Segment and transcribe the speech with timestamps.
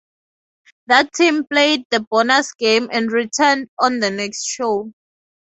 [0.87, 4.91] That team played the bonus game and returned on the next show.